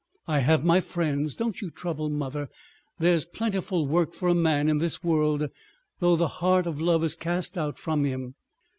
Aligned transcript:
"I 0.27 0.39
have 0.39 0.63
my 0.65 0.79
friends. 0.81 1.35
Don't 1.35 1.61
you 1.61 1.69
trouble, 1.69 2.09
mother. 2.09 2.49
There's 2.97 3.23
plentiful 3.23 3.85
work 3.85 4.15
for 4.15 4.29
a 4.29 4.33
man 4.33 4.67
in 4.67 4.79
this 4.79 5.03
world 5.03 5.47
though 5.99 6.15
the 6.15 6.27
heart 6.41 6.65
of 6.65 6.81
love 6.81 7.03
is 7.03 7.15
cast 7.15 7.55
out 7.55 7.77
from 7.77 8.03
him. 8.05 8.33